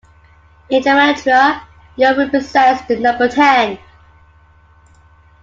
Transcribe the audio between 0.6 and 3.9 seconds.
In gematria, Yud represents the number ten.